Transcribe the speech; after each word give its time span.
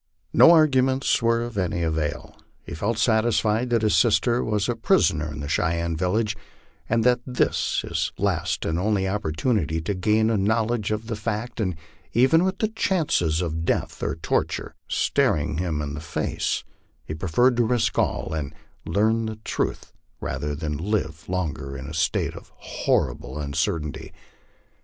No 0.33 0.49
arguments 0.49 1.21
were 1.21 1.41
of 1.43 1.59
any 1.59 1.83
avail. 1.83 2.35
He 2.65 2.73
felt 2.73 2.97
satisfied 2.97 3.69
that 3.69 3.83
his 3.83 3.95
sister 3.95 4.43
was 4.43 4.67
a 4.67 4.75
prisoner 4.75 5.31
in 5.31 5.41
the 5.41 5.47
Cheyenne 5.47 5.95
village, 5.95 6.35
and 6.89 7.03
this 7.03 7.81
his 7.87 8.11
last 8.17 8.65
and 8.65 8.79
only 8.79 9.07
opportunity 9.07 9.79
to 9.81 9.93
gain 9.93 10.31
a 10.31 10.37
knowledge 10.37 10.89
of 10.89 11.05
the 11.05 11.15
fact; 11.15 11.59
and 11.59 11.75
even 12.13 12.43
with 12.43 12.57
the 12.57 12.69
chances 12.69 13.41
of 13.43 13.63
death 13.63 14.01
or 14.01 14.15
torture 14.15 14.73
staring 14.87 15.59
him 15.59 15.83
in 15.83 15.93
the 15.93 16.01
face 16.01 16.63
he 17.05 17.13
preferred 17.13 17.55
to 17.57 17.63
risk 17.63 17.99
all, 17.99 18.33
and 18.33 18.55
learn 18.87 19.27
the 19.27 19.35
truth, 19.45 19.93
rather 20.19 20.55
than 20.55 20.77
live 20.77 21.29
longer 21.29 21.77
in 21.77 21.85
a 21.85 21.93
state 21.93 22.33
of 22.33 22.51
horrible 22.55 23.37
uncertainty. 23.37 24.11